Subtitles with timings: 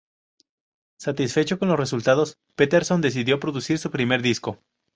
[0.99, 4.57] Satisfecho con los resultados, Peterson decidió producir su primer disco.